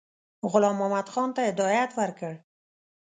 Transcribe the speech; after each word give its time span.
غلام 0.51 0.75
محمدخان 0.81 1.29
ته 1.35 1.41
هدایت 1.49 1.91
ورکړ. 1.99 2.33